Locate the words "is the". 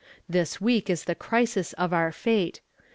0.89-1.13